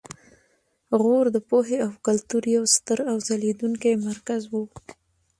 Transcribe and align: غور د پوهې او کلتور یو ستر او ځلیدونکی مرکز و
غور 0.99 1.25
د 1.35 1.37
پوهې 1.49 1.77
او 1.85 1.91
کلتور 2.05 2.43
یو 2.55 2.63
ستر 2.75 2.99
او 3.11 3.17
ځلیدونکی 3.27 3.91
مرکز 4.07 4.41
و 4.47 4.53